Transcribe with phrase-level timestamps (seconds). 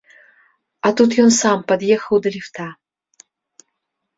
[0.87, 2.67] А тут ён сам пад'ехаў да ліфта.